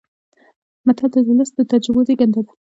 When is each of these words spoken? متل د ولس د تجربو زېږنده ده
متل 0.85 1.09
د 1.13 1.15
ولس 1.27 1.49
د 1.55 1.59
تجربو 1.71 2.05
زېږنده 2.07 2.41
ده 2.45 2.51